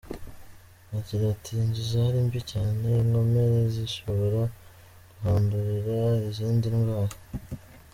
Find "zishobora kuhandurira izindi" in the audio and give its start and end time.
3.75-6.67